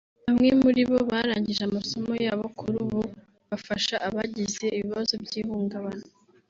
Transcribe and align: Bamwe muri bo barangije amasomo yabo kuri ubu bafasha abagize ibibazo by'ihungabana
Bamwe 0.25 0.49
muri 0.61 0.81
bo 0.89 0.99
barangije 1.11 1.61
amasomo 1.69 2.13
yabo 2.25 2.45
kuri 2.57 2.75
ubu 2.85 3.01
bafasha 3.49 3.95
abagize 4.07 4.63
ibibazo 4.77 5.13
by'ihungabana 5.23 6.05